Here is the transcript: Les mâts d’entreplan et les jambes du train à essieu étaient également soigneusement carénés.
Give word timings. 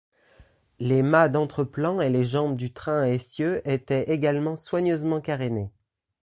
Les 0.79 1.03
mâts 1.03 1.29
d’entreplan 1.29 2.01
et 2.01 2.09
les 2.09 2.23
jambes 2.23 2.55
du 2.55 2.73
train 2.73 3.03
à 3.03 3.09
essieu 3.09 3.61
étaient 3.69 4.11
également 4.11 4.55
soigneusement 4.55 5.21
carénés. 5.21 5.69